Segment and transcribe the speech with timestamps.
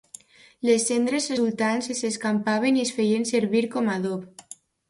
[0.69, 4.53] Les cendres resultants s'escampaven i es feien servir com a adob.